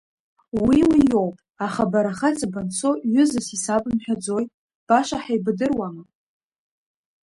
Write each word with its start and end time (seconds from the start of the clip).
Уи 0.65 0.79
уиоуп, 0.91 1.35
аха 1.65 1.83
бара 1.91 2.17
хаҵа 2.17 2.47
банцо 2.53 2.89
ҩызас 3.11 3.47
исабымҳәаӡои, 3.55 4.45
баша 4.87 5.17
ҳаибадыруама? 5.23 6.03